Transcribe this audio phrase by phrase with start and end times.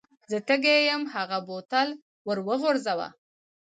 [0.31, 1.89] زه تږی یم هغه بوتل
[2.27, 3.07] ور وغورځاوه.